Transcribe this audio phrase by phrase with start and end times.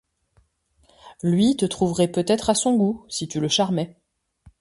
[1.21, 3.99] Lui te trouverait peut-être à son goût, si tu le charmais.